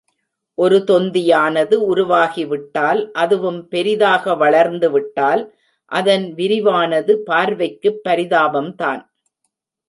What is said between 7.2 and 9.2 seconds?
பார்வைக்குப் பரிதாபம் தான்.